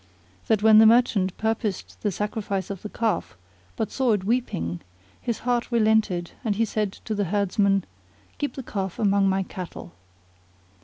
that 0.47 0.63
when 0.63 0.79
the 0.79 0.85
merchant 0.87 1.37
purposed 1.37 2.01
the 2.01 2.11
sacrifice 2.11 2.71
of 2.71 2.81
the 2.81 2.89
calf 2.89 3.37
but 3.75 3.91
saw 3.91 4.13
it 4.13 4.23
weeping, 4.23 4.81
his 5.21 5.37
heart 5.45 5.71
relented 5.71 6.31
and 6.43 6.55
he 6.55 6.65
said 6.65 6.91
to 6.93 7.13
the 7.13 7.25
herdsman, 7.25 7.85
"Keep 8.39 8.55
the 8.55 8.63
calf 8.63 8.97
among 8.97 9.29
my 9.29 9.43
cattle." 9.43 9.91